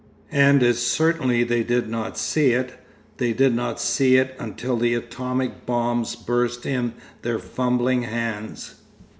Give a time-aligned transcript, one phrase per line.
[0.33, 2.73] And as certainly they did not see it.
[3.17, 8.73] They did not see it until the atomic bombs burst in their fumbling hands.